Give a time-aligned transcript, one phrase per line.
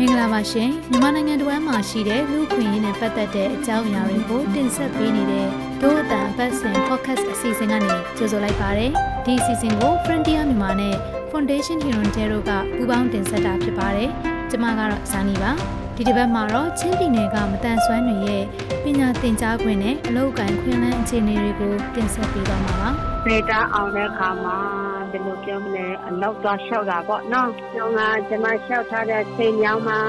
[0.00, 5.48] မင်္ဂလာပါရှင်မြန်မာနိုင်ငံတဝမ်းမှာရှိတဲ့လူခွင့်ရင်းနဲ့ပတ်သက်တဲ့အကြောင်းအရာတွေကိုတင်ဆက်ပေးနေတဲ့
[5.80, 8.86] ဒို့အတန်ပတ်စင် podcast အစီအစဉ်ကနေကြိုဆိုလိုက်ပါရစေ
[9.24, 10.94] ဒီအစီအစဉ်ကို Frontier မြန်မာနဲ့
[11.30, 14.10] Foundation Hirondero ကပူးပေါင်းတင်ဆက်တာဖြစ်ပါတယ်
[14.50, 15.50] ကျွန်မကတော့ဇာနီပါ
[15.96, 18.44] ဒီတစ်ပတ်မှာတော့ချင်းပြည်နယ်ကမတန်ဆွမ်းတွေရဲ့
[18.84, 22.90] ပညာသင်ကြားခွင့်နဲ့အလုပ်ကိုင်ခွင့်လန်းအခြေအနေတွေကိုတင်ဆက်ပေးသွားမှာပါ။
[23.26, 30.00] ဒေတာအောင်တဲ့အခါမှာ ဘယ်လိုပြောမလဲအလောက်သွားလျှောက်တာပေါ့နော်။ကျွန်တော်ကကျွန်မလျှောက်ထားတဲ့ချိန်ရောက်မှာ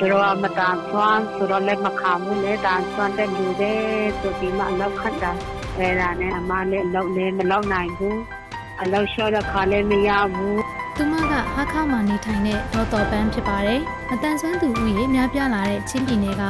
[0.00, 3.74] တို့မတန်ဆွမ်းဆိုတော့လည်းမခံဘူးလေတန်ဆွမ်းတဲ့လူတွေ
[4.20, 5.32] ဆိုပြီးမှအလောက်ခတ်တာ
[5.78, 8.16] အဲ့ဒါနဲ့အမလည်းအလောက်လည်းမလောက်နိုင်ဘူး။
[8.80, 10.56] အလောက်လျှောက်တဲ့ခါလည်းမရဘူး။
[10.96, 16.42] သူမကဟာခါမှာနေထိုင်တဲ့ဒေါ်တော်ပန်းဖြစ်ပါတယ်။မတန်ဆွမ်းသူဥယေများပြားလာတဲ့ချင်းပြည်နယ်က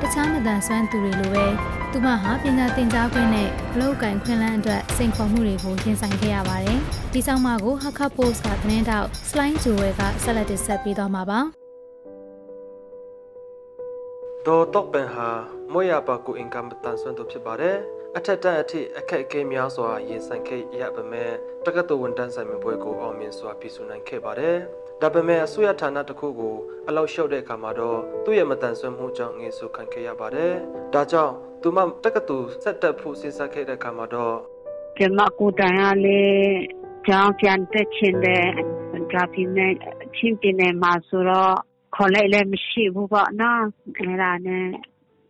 [0.00, 1.46] တခြားမတန်ဆွမ်းသူတွေလိုပဲ
[1.92, 6.78] သူမဟာပညာသင်ကြားခွင့်နဲ့အလုပ်ကိုင်ခွင့်လန်းအတွက်စိန်ခေါ်မှုတွေကိုရင်ဆိုင်ခဲ့ရပါတယ်။
[7.12, 11.40] ဒီဆောင်မကို Hakka Post ကသတင်းတောက် Slime ဂျိုဝဲကဆက်လက်တင်ဆက်ပေးသွားမှာပါ။
[14.46, 15.28] ဒေါ်တော့ပန်ဟာ
[15.72, 17.76] မွေရပါကူအင်ကမ်တန်ဆွမ်းသူဖြစ်ပါတယ်။
[18.16, 21.32] အထက်တန်းအထိအခက်အခဲများစွာရင်ဆိုင်ခဲ့ရပါမယ်။
[21.64, 24.56] တက္ကသိုလ်ဝန်ထမ်းဆိုင်မှုပွဲကိုအောင်မြင်စွာပြည်စုနိုင်ခဲ့ပါတယ်။
[25.02, 26.56] ဒါပေမဲ့အစိုးရဌာနတစ်ခုကို
[26.88, 30.52] အလောက်လျှော့တဲ့အခါမှာတော့သူ့ရဲ့မတန်ဆွမ်းမှုကြောင့်ငေဆုခံခဲ့ရပါတယ်။
[30.94, 34.36] ဒါကြောင့် သူမတက္ကသိုလ်ဆက်တက်ဖို့စဉ်းစားခဲ့တဲ့အခါမှာတော့
[34.96, 36.20] ကျမကိုတိုင်ရလေ
[37.06, 38.44] ကြောင်းပြန်တက်ချင်တဲ့
[39.12, 39.72] ဒါပြင်းနဲ့
[40.16, 41.54] ချင်းပြနေမှာဆိုတော့
[41.94, 43.62] ခေါ်လိုက်လည်းမရှိဘူးပေါ့နော်
[43.98, 44.66] အဲ့ဒါနဲ့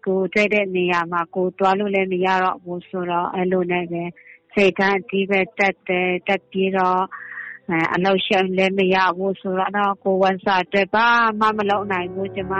[0.06, 4.02] ကိုတွေ့တဲ့နေရာမှာကိုတွားလို့လည်းမရတော့ဘူးဆိုတော့အဲ့လိုနဲ့ပဲ
[4.54, 7.02] စိတ်ဓာတ်ဒီပဲတက်တယ်တက်ပြီးတော့
[7.94, 11.06] အလောက်ရှောင်လည်းမရဘူးဆိုတော့ကိုဝန်စားတဲ့ပါ
[11.40, 12.54] မမလောက်နိုင်ဘူးကျမ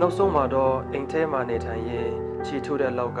[0.00, 3.20] နောက်ဆုံးမှာတော့အိမ်ထဲမှာနေထိုင်ရင် ချီထိုးတဲ့လောက်က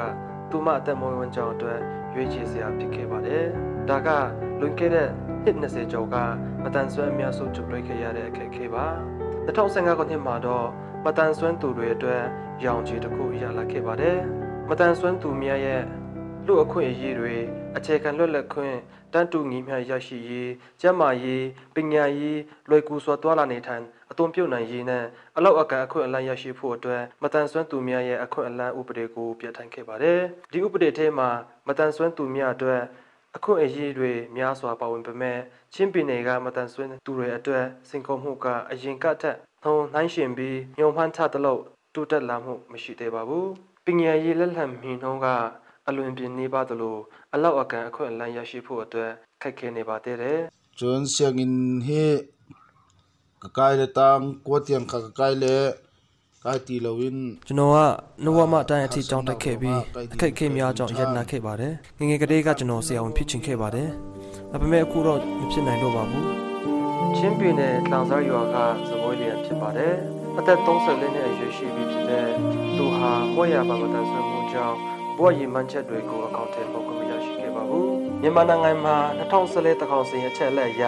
[0.50, 1.80] သူမအသက်မွေးဝမ်းကြောင်းအတွက်
[2.14, 3.44] ရွေးချယ်စရာဖြစ်ခဲ့ပါတယ်။
[3.88, 4.08] ဒါက
[4.60, 5.08] လွန်ခဲ့တဲ့
[5.44, 6.16] နှစ်20ကျော်က
[6.62, 8.86] မတန်ဆွမ်းအများစုကြုံတွေ့ခဲ့ရတဲ့အခက်အခဲပါ။
[9.46, 10.66] 2015ခုနှစ်မှာတော့
[11.04, 12.22] မတန်ဆွမ်းသူတွေအတွက်
[12.64, 14.18] ရောင်ခြည်တစ်ခုရလာခဲ့ပါတယ်။
[14.68, 15.82] မတန်ဆွမ်းသူများရဲ့
[16.48, 17.34] လူအခွင့်အရေးတွေ
[17.76, 18.76] အခြေခံလွတ်လပ်ခွင့်
[19.12, 21.44] တန်းတူညီမျှရရှိရေးကျန်းမာရေး
[21.74, 25.04] ပညာရေးလွယ်ကူစွာတွာလာနေထိုင်အသွင်ပြုတ်နိုင်ရေးနဲ့
[25.36, 30.20] အလောက်အကန်အခွင့်အလမ်းရရှိဖို့အတွက်မတန်ဆွမ်းသူများရဲ့အခွင့်အလမ်းဥပဒေကိုပြဋ္ဌာန်းခဲ့ပါတယ်။
[30.52, 31.28] ဒီဥပဒေထဲမှာ
[31.68, 32.82] မတန်ဆွမ်းသူများအတွက်
[33.36, 35.38] အခွင့်အရေးတွေများစွာပါဝင်ပေမဲ့
[35.74, 41.62] ချင်းပြည်နယ်ကမတန်ဆွမ်းသူတွေအတွက်စင်ကုန်မှုကအရင်ကထက်နှုံနှိုင်းရှင်ပြီးညုံမှန်းထသလောက်
[41.94, 43.46] တိုးတက်လာမှုမရှိသေးပါဘူး။
[43.84, 45.28] ပညာရေးလက်လံမီနှုံးက
[45.88, 46.96] အလွန်ပြင်းနေပါသလို
[47.34, 49.10] အလောက်အကန်အခွင့်အလမ်းရရှိဖို့အတွက်
[49.42, 50.38] ခက်ခဲနေပါသေးတယ်။
[50.78, 51.54] ကျွန်းဆຽງင်
[51.86, 52.04] ဟေ
[53.42, 55.56] ကကိုင်လေတန်းကွတ်ယံခကကိုင်လေ
[56.44, 57.78] ကိုင်တီလဝင်းကျွန်တော်က
[58.24, 59.78] နှဝမအတိုင်းအထိကြောင်းတက်ခဲ့ပြီး
[60.14, 63.88] အခက်အခဲများကြောင့်ရတနာခဲ့ပါတယ်။ငငယ်ကလေးကကျွန်တော်ဆရာဝန်ဖြစ်ချင်ခဲ့ပါတယ်။
[64.50, 66.24] ဒါပေမဲ့အခုတော့မဖြစ်နိုင်တော့ပါဘူး။
[67.16, 68.56] ချင်းပင်နဲ့တောင်စားရွာက
[68.88, 69.94] သဘောလျင်ဖြစ်ပါတယ်။
[70.38, 72.26] အသက်30နှစ်အရွယ်ရှိပြီဖြစ်တဲ့
[72.76, 77.92] သူဟာကိုယ့်ရပါမတန်ဆွမှုကြောင့် ဘဝရည်မှန်းချက်တွေကိုအကောင့်ထဲပေါ်ကမရရှိခဲ့ပါဘူး
[78.22, 80.84] မြန်မာနိုင်ငံမှာ2014တခေါင်စဉ်အချက်လက်အရ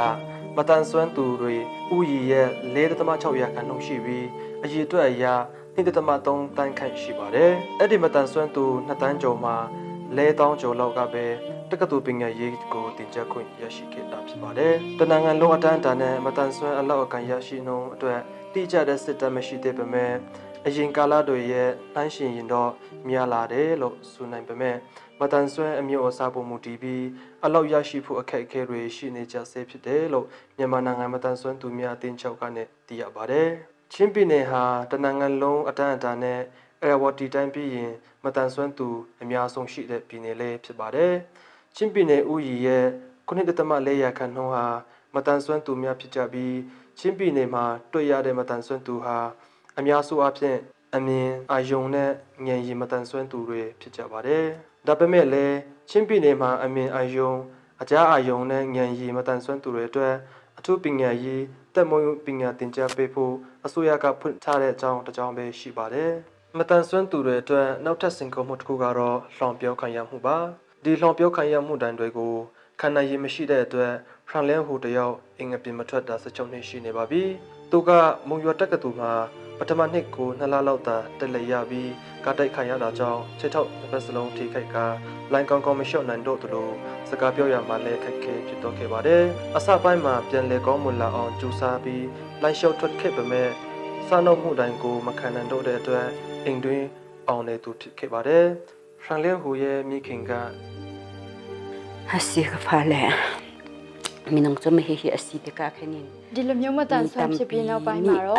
[0.56, 1.54] မတန်ဆွမ်းသူတွေ
[1.96, 1.98] ဥ
[2.30, 2.42] ယျာ
[2.74, 4.26] ရဲ့4.6ရာခိုင်နှုန်းရှိပြီး
[4.64, 5.24] အရေအတွက်အရ
[5.76, 9.56] 2.3တန်းခန့်ရှိပါတယ်အဲ့ဒီမတန်ဆွမ်းသူ2တန်းကျော်မှာ
[10.16, 11.26] လဲတောင်းကျော်လောက်ကပဲ
[11.70, 18.20] တက္ကသိုလ်ပညာရေးကိုတင်ကြခွင့်ရရှိခဲ့တာဖြစ်ပါတယ်တနင်္ဂနွေလုံးအတန်းတာနဲ့မတန်ဆွမ်းအလောက်အကန်ရရှိနှုန်းအတွက်
[18.52, 20.12] တိကျတဲ့စစ်တမ်းမရှိသေးပေမဲ့
[20.66, 22.71] အရင်ကာလတွေရဲ့နှိုင်းရှင်ရင်တော့
[23.09, 24.76] များလာတယ်လို့ဆိုနိုင်ပေမဲ့
[25.21, 27.04] မတန်ဆွမ်းအမျိုးအစားပုံမူတည်ပြီး
[27.44, 30.26] အလောက်ရရှိဖို့အခက်အခဲတွေရှိနေကြဆဲဖြစ်တယ်လို့
[30.56, 33.48] မြန်မာနိုင်ငံမတန်ဆွမ်းသူများအသင်းချုပ်ကနေသိရပါတယ်။
[33.93, 36.41] ချင်းပြည်နယ်ဟာတနင်္ဂနွေလုံးအတန်းအတာနဲ့
[36.82, 37.92] အဲဝတီတိုင်းပြည်ရင်
[38.25, 38.88] မတန်ဆွမ်းသူ
[39.22, 41.15] အများဆုံးရှိတဲ့ပြည်နယ်လေးဖြစ်ပါတယ်။
[41.77, 42.87] ချင်းပြည်နယ်ဥယျာဉ်ရဲ့
[43.28, 44.66] 9.4ရာခိုင်နှုန်းဟာ
[45.15, 46.56] မတန်ဆွမ်းသူများဖြစ်ကြပြီး
[46.98, 49.19] ချင်းပြည်နယ်မှာတွေ့ရတဲ့မတန်ဆွမ်းသူဟာ
[49.78, 50.56] အများစုအဖြစ်
[50.97, 52.10] အမြင်အာယုံနဲ့
[52.47, 54.44] ဉာဏ်ရည်မတန်ဆွမ်းသူတွေဖြစ်ကြပါတယ်။
[54.86, 55.56] ဒါပေမဲ့လည်း
[55.91, 57.32] ချင်းပြည်နယ်မှာအမြင်အာယုံ
[57.82, 60.15] အကြအာယုံနဲ့ဉာဏ်ရည်မတန်ဆွမ်းသူတွေအတွက်
[60.59, 61.44] အထူးပညာရေး
[61.74, 63.34] တက်မွေးပညာသင်ကြားပေးဖို့
[63.66, 66.12] အစိုးရကဖွင့်ထားတဲ့အကြောင်းတစ်ကြောင်းပဲရှိပါတယ်။
[66.59, 70.36] မတန်ဆွမ်းသူတွေအတွက်နောက်ထပ်စင်ကုန်မှုတစ်ခုကတော့လှောင်ပြောခံရမှုပါ။
[70.84, 72.34] ဒီလှောင်ပြောခံရမှုတန်တွေကို
[72.80, 73.92] ခန္ဓာရည်မရှိတဲ့အတွက်
[74.28, 77.22] ဖရန်လန်ဟူတယောက်အင်္ဂပြင်မထွက်တာ16နှစ်ရှိနေပါပြီ။
[77.71, 77.91] သူက
[78.28, 79.12] မုံရွာတက္ကသိုလ်မှာ
[79.62, 81.91] ပထမနှစ်ကိုနှစ်လလောက်သာတက်လက်ရပြီး
[82.24, 84.77] ကားတိုက်ခံရတာကြောင့်ခြေထောက်တစ်ပတ်စလုံးထိခိုက်က
[85.33, 86.68] လိုင်းကောင်းကောင်းမလျှော့နိုင်တော့သလို
[87.10, 89.24] စကားပြောရမှလည်းခက်ခဲဖြစ်တော့ခဲ့ပါတယ်။
[89.57, 92.07] အစပိုင်းမှာပြန်လည်ကောင်းမွန်လာအောင်ကြိုးစားပြီး
[92.42, 93.48] လိုင်းလျှော့ထွက်ခဲ့ပေမဲ့
[94.09, 96.06] စားနှုတ်မှုတိုင်းကိုမခံနိုင်တော့တဲ့အတွက်
[96.45, 96.86] အိမ်တွင်း
[97.28, 98.45] အောင်နေသူဖြစ်ခဲ့ပါတယ်။
[99.03, 100.33] ဖရန်လင်းဟူရဲ့မိခင်က
[102.10, 103.03] ဟစီကဖာလေ
[104.34, 108.38] mi nang chom he hi asi te ka khenin ဒီလိုမျိုးမတန်ဆွမ်းဖြစ်ပြီးနောက်ပိုင်းမှာတော့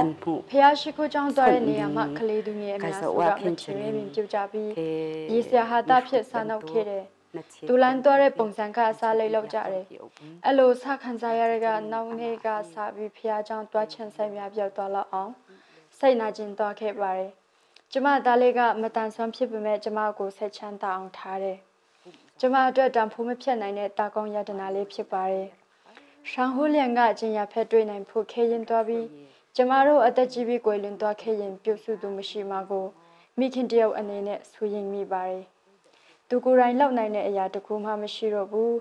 [0.51, 4.69] ဖះရှိခိုးကျောင်းသွားတဲ့နေရာမှာကလေးသူငယ်အများစုကမချင်ရင်ပြုတ်ကြပြီး
[5.33, 7.03] ရေစရာဟာတာဖြစ်ဆာနောက်ခဲ့တယ်
[7.67, 9.85] တူလန်တော့တဲ့ပုံစံကအစားလေးလောက်ကြတယ်
[10.45, 15.31] အဲ့လိုစခံစားရတဲ့ကနောက်နေ့ကစပြီးဖះကျောင်းတွားချင်ဆိုင်များပြောက်သွားလောက်အောင်
[15.99, 17.31] စိတ်နာကျင်သွားခဲ့ပါတယ်
[17.91, 21.57] ကျမသားလေးကမတန်ဆွမ်းဖြစ်ပေမဲ့ကျမကိုဆက်ချမ်းသာအောင်ထားတယ်
[22.39, 25.47] ကျမအတွက်တန်ဖိုးမဖြတ်နိုင်တဲ့တာကောင်းယတနာလေးဖြစ်ပါတယ်
[26.29, 29.06] ရှန်ဟိုလျန်ကအချင်းရဖက်တွေ့နိုင်ဖို့ခဲရင်သွားပြီး
[29.56, 32.85] ကျမတို့အသက်ကြီးပြီးကိုယ်လွန်သွားခဲ့ရင်ပြုတ်စုသူမရှိမှာကို
[33.39, 35.44] မိခင်တယောက်အနေနဲ့ဆူရင်မိပါတယ်
[36.29, 38.77] သူကိုယ်တိုင်လောက်နိုင်တဲ့အရာတခုမှမရှိတော့ဘူး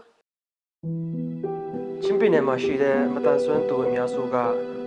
[2.03, 4.37] ချင်းပြည်နယ်မှာရှိတဲ့မတန်ဆွမ်းသူအများစုက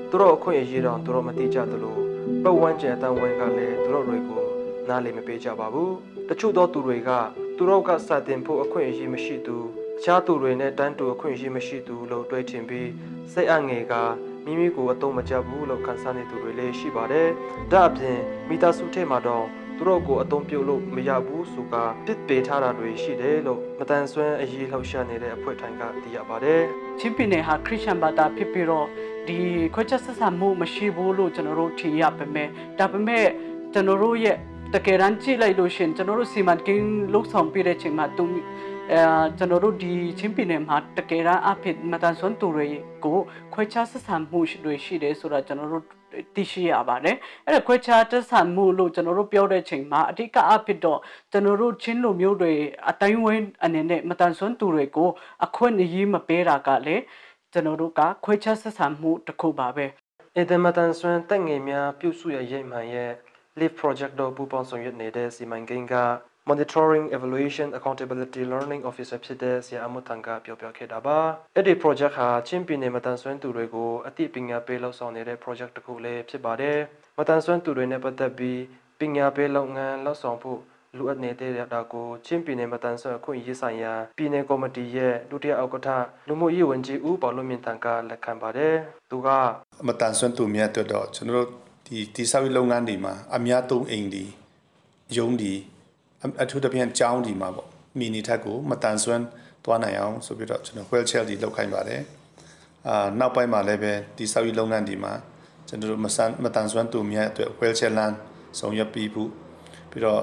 [0.09, 1.97] သူတို့အခွင့်အရေးတော့သူတို့မသိကြသလို
[2.43, 4.41] ပတ်ဝန်းကျင်အတန်းဝန်းကလည်းသူတို့တွေကို
[4.89, 5.93] နားလည်မပေးကြပါဘူး
[6.29, 7.09] တချို့သောသူတွေက
[7.57, 12.89] သူတို့ကစတင်ဖို့အခွင့်အရေးမရှိသူတ ခြားသူတွေနဲ့တန်းတူအခွင့်အရေးမရှိသူလို့တွေးထင်ပြီး
[13.33, 13.93] စိတ်အငယ်က
[14.45, 17.29] မိမိကိုအတုံးမကျဘူးလို့ခံစားနေသူတွေလည်းရှိပါတယ်
[17.71, 18.17] ဒါအပြင်
[18.49, 19.45] မိသားစုထဲမှာတော့
[19.77, 26.61] သူတို့ကိုအတုံးပြုတ်လို့မရဘူးဆိုကပစ်ပေထားတာတွေရှိတယ်လို့မတန်ဆွမ်းအရေးလှောက်ရှားနေတဲ့အဖွဲ့ထိုင်ကသိရပါတယ်
[26.99, 28.87] ချင်းပြည်နယ်ဟာခရစ်ယာန်ဘာသာဖြစ်ပြီးတော့
[29.27, 29.37] ဒီ
[29.73, 32.49] ခွဲချက်ဆက်ဆံမှုမရှိဘူးလို့ကျွန်တော်တို့ထင်ရပါမယ်
[32.79, 33.25] ဒါပေမဲ့
[33.73, 34.37] ကျွန်တော်တို့ရဲ့
[34.73, 38.25] တကယ်တမ်းကြည့်လိုက်လို့ရှင်ကျွန်တော်တို့စီမံကိန်းလှုပ်ဆောင်ပြတဲ့ချိန်မှာသူ
[38.91, 39.01] အဲ
[39.37, 42.67] ကျွန်တော်တို့ဒီချင်းပြည်နယ်မှာတကယ်တမ်းအဖြစ်မတန်ဆွမ်းသူတွေ
[43.03, 43.17] ကို
[43.53, 45.83] ခွဲခြားဆက်ဆံမှုတွေရှိတယ်ဆိုတာကျွန်တော်တို့
[46.35, 47.15] သိရှိရပါတယ်
[47.45, 50.99] အဲ့ဒါခွဲခြားတက်ဆံမှုလို့ကျွန်တော်တို့ပြောတဲ့ချိန်မှာအဓိကအဖြစ်တော့
[51.31, 52.53] ကျွန်တော်တို့ချင်းလူမျိုးတွေ
[52.89, 55.09] အတိုင်းဝင်းအနေနဲ့မတန်ဆွမ်းသူတွေကို
[55.45, 57.03] အခွင့်အရေးမပေးတာကလည်း
[57.53, 59.85] ကျွန်တော်တို့ကခွဲခြားဆက်ဆံမှုတစ်ခုပါပဲ
[60.35, 63.11] အင်တာမတန်ဆွမ်းတက်ငယ်များပြုစုရရိပ်မှန်ရဲ့
[63.59, 65.95] Live Project တို့ပူးပေါင်းဆောင်ရွက်နေတဲ့စီမံကိန်းက
[66.45, 71.19] Monitoring Evaluation Accountability Learning Officer ဖြစ်တဲ့ဆရာအမတ်တန်ကပြောပြခဲ့တာပါ
[71.55, 76.79] အဲ့ဒီ project ဟာချင်းပြည်နယ်မတန်ဆွမ်းသူတွေကိုအသိပညာပေးလှုပ်ဆောင်နေတဲ့ project တစ်ခုလည်းဖြစ်ပါတယ်
[77.17, 78.61] မတန်ဆွမ်းသူတွေနဲ့ပတ်သက်ပြီး
[78.99, 80.59] ပညာပေးလုပ်ငန်းလှုပ်ဆောင်ဖို့
[80.97, 85.89] လူအပ်နေတဲ့တာကိုချင်းပြည်နယ်မတန်ဆွမ်းအခွင့်အရေးဆိုင်ရာပြည်နယ်ကော်မတီရဲ့ဒုတိယဥက္ကဋ္ဌ
[86.27, 88.75] လူမှုရေးဝန်ကြီးဦးပေါလုံးမြင့်တန်ကလက်ခံပါတယ်
[89.11, 89.27] သူက
[89.87, 91.47] မတန်ဆွမ်းသူများအတွက်တော့ကျွန်တော်တို့
[91.87, 94.25] ဒီတိဆောက်ရေးလုပ်ငန်းတွေမှာအများသုံးအိမ်ဒီ
[95.17, 95.53] ယုံဒီ
[96.41, 97.67] အထူးသဖြင့်ကျောင်းဒီမှာပေါ့
[97.99, 99.25] မီနီထက်ကိုမတန်ဆွမ်း
[99.65, 102.01] သွားနိုင်အောင်ဆိုပြီးတော့ကျွန်တော် wheelchair ဒီလောက်ခိုင်းပါတယ်
[102.87, 105.13] အာနောက်ပိုင်းမှာလည်းပဲတိဆောက်ရေးလုပ်ငန်းဒီမှာ
[105.67, 108.15] ကျွန်တော်တို့မဆန်မတန်ဆွမ်းသူများအတွက် wheelchair land
[108.59, 109.29] ဆောင်ရွက်ပြီးဖို့
[109.91, 110.21] ပြီးတော့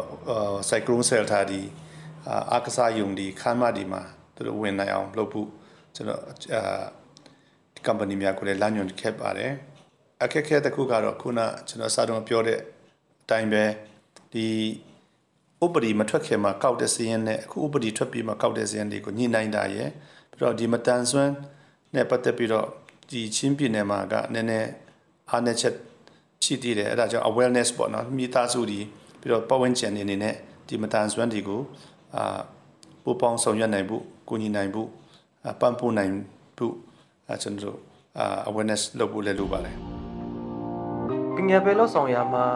[0.69, 1.61] cyclone shelter ဒီ
[2.52, 4.02] အာကစားယုံဒီခမ်းမဒီမှာ
[4.35, 5.49] သူတို့ဝင်နိုင်အောင်လုပ်ဖို့
[5.94, 6.20] ကျွန်တော်
[6.55, 6.85] အာ
[7.87, 9.52] company များကိုလည်းလမ်းညွှန်ခဲ့ပါတယ်
[10.23, 12.58] အခက်အခဲတစ်ခုကတော့ခုနကျွန်တော်စာတုံးပြောတဲ့
[13.23, 13.64] အတိုင်းပဲ
[14.32, 14.47] ဒီ
[15.65, 19.91] ဥပဒေမထွက်ခင်မှာကောက်တဲ့စီးရင်နဲ့အခုဥပဒေထွက်ပြီးမှကောက်တဲ့စီးရင်တွေကိုညှိနှိုင်းတာရယ်
[20.33, 21.33] ပြီးတော့ဒီမတန်ဆွမ်း
[21.95, 22.67] နဲ့ပတ်သက်ပြီးတော့
[23.11, 24.69] ဒီချင်းပြည်နယ်မှာကနည်းနည်း
[25.31, 25.75] အားနည်းချက်
[26.45, 28.79] ရှိသေးတယ်အဲ့ဒါကြောင့် awareness ပေါ့နော်မိသားစုဒီ
[29.21, 30.35] ပြီးတော့ပတ်ဝန်းကျင်အနေနဲ့
[30.69, 31.61] ဒီမတန်ဆွမ်းတွေကို
[32.17, 32.41] အာ
[33.05, 34.89] ပူပေါင်းဆောင်ရွက်နိုင်ဖို့ကိုညီနိုင်ဖို့
[35.61, 36.12] ပံ့ပိုးနိုင်
[36.59, 36.75] ဖို့
[37.29, 37.79] အဲကျွန်တော်တို့
[38.19, 40.00] အာ awareness လုပ်ဖို့လည်းလိုပါတယ်
[41.40, 42.46] ပညာပေးလို့ဆောင်ရမှာ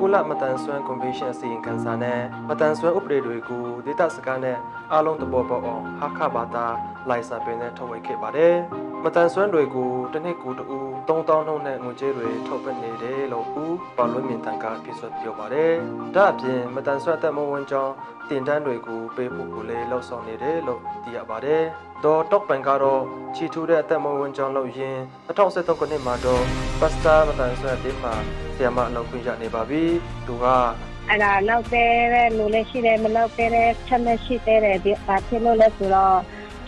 [0.00, 4.56] ကုလမတန်ဆွမ်း convention အစီရင်ခံစာနဲ့မတန်ဆွမ်းဥပဒေတွေကိုဒေတာစကားနဲ့
[4.92, 6.66] အားလုံးသဘောပေါက်အောင်ဟာခဘာသာ
[7.08, 8.54] လိုင်စာပင်နဲ့ထုတ်ဝေခဲ့ပါတယ်။
[9.04, 10.64] မတန်ဆွမ်းတွေကိုတစ်နှစ်ကိုတူ
[11.08, 15.72] 3000နှုန်းနဲ့ငွေကြေးတွေထုတ်ပတ်နေတယ်လို့ဦးပါလွန်မြင့်တန်ကပြဆိုပြောပါတယ်။
[16.14, 17.94] ဒါအပြင်မတန်ဆွမ်းသက်မဝန်ကြောင်း
[18.28, 21.64] တင်တန်းတွေကိုပေးဖို့ကိုလည်းလှုပ်ဆောင်နေတယ်လို့သိရပါတယ်။
[22.04, 23.02] တော့တော့ပန်ကတော့
[23.34, 26.44] ချီထူးတဲ့အသက်မဝင်ကြောင်းလို့ရင်2013ခုနှစ်မှာတော့
[26.80, 28.14] ပတ်စတာမတန်ဆွမ်းတင်းမှာ
[28.54, 29.82] ဆီယမအလုပ်ခွင့်ရနေပါပြီ။
[30.26, 30.44] သူက
[31.08, 31.90] အဲ့ဒါလောက်တဲ့
[32.36, 33.50] လူလည်းရှိတယ်မလောက်တဲ့
[33.86, 36.18] ချက်နဲ့ရှိတဲ့ဒီဘာဖြစ်လို့လဲဆိုတော့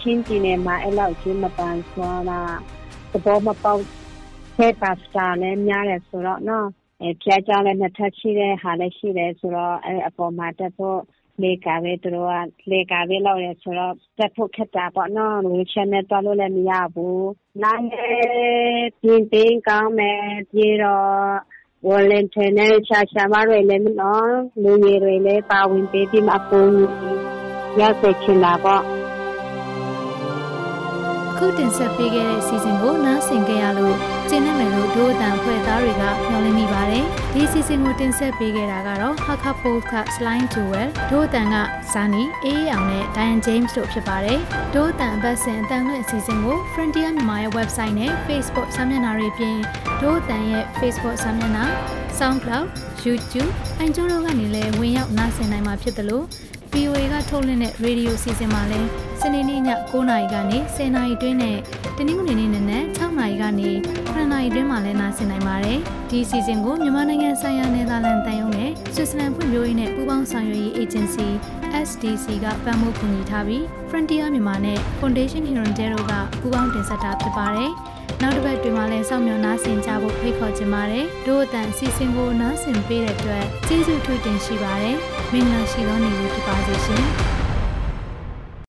[0.01, 2.41] ချင်းပြည်နယ်မှာအဲ့လောက်ချင်းမပန်ဆွာတာ
[3.13, 3.83] သဘောမပေါက်
[4.59, 6.67] တဲ့ပါစတာလည်းများတယ်ဆိုတော့နော်
[7.03, 10.99] အဲဖျားကြောင်းလည်းနှစ်ထပ်ရှိတဲ့ဟာလည်းရှိတယ်ဆိုတော့အဲအပေါ်မှာတက်ဖို့
[11.43, 12.29] လေကာပဲသူတို့
[12.63, 17.29] ကလေကာပဲလောက်ရဆိုတော့တက်ဖို့ခက်တာပေါ့နော်လူချင်းနဲ့တွားလို့လည်းမရဘူး
[17.63, 20.21] နိုင်ပြင်းပြင်းကောင်းမယ်
[20.53, 21.11] ပြေတော့
[21.87, 24.31] volunteer နဲ့ရှာရှာမတွေလည်းမနော်
[24.63, 26.65] လူငယ်တွေလည်းပါဝင်ပေးပြီးမှအပုံ
[27.81, 28.96] ရစေချင်တာပေါ့
[31.39, 33.97] အခုတင်ဆက်ပေးခဲ့တဲ့စီစဉ်ကိုနားဆင်ကြရလို့
[34.29, 41.57] ကျင်းနေမယ်လို့ဒို့အတန်ဖွဲ့သားတွေကမျှော်လင့်မိပါတယ်။ဒီစီစဉ်ကိုတင်ဆက်ပေးခဲ့တာကတော့ Hakka Podcast Line to Well ဒို့အတန်က
[41.93, 44.39] ဇာနီအေးအောင်နဲ့ Diane James တို့ဖြစ်ပါတယ်။
[44.75, 49.57] ဒို့အတန်အပတ်စဉ်အတန်လွင့်အစီအစဉ်ကို Frontier မြန်မာရဲ့ website နဲ့ Facebook စာမျက်နှာတွေပြင်
[50.03, 51.65] ဒို့အတန်ရဲ့ Facebook စာမျက်နှာ
[52.19, 52.67] SoundCloud
[53.07, 56.25] YouTube အန်ဂျိုတို့ကနေလည်းဝင်ရောက်နားဆင်နိုင်မှာဖြစ်တယ်လို့
[56.73, 61.57] VOA ကထုတ်လွှင့်တဲ့ radio စီစဉ်မှာလည်းစ နေနေ့ည9:00နာရီကနေ10:00နာရီတွင်းနဲ့
[61.97, 63.71] တနင်္ဂနွေနေ့နနက်6:00နာရီကနေ
[64.13, 65.79] 9:00နာရီတွင်းမှာလည်းနားဆင်နိုင်ပါတယ်။
[66.11, 71.27] ဒီစီစဉ်ကိုမြန်မာနိုင်ငံဆိုင်ရာနယ်သာလန်တန်ယုံနဲ့ဆွစ်ဇာလန်ဖွံ့ဖြိုးရေးနဲ့ပူးပေါင်းဆောင်ရွက်ရေးအေဂျင်စီ
[71.89, 77.73] SDC ကပံ့ပိုးကူညီထားပြီး Frontier မြန်မာနဲ့ Foundation Hirondero ကပူးပေါင်းတင်ဆက်တာဖြစ်ပါတယ်။
[78.23, 84.97] နောက်တစ်ပတ်တွင်မှလည်းစောင့်မျှော်နားဆင်ကြဖို့ဖိတ်ခေါ်ချင်ပါတယ်။တို့အတန်အစီအစဉ်ကိုနားဆင်ပေးတဲ့အတွက်ကျေးဇူးထွေးတင်ရှိပါတယ်။
[85.33, 87.07] မင်္ဂလာရှိသောနေ့လေးဖြစ်ပါစေရှင်။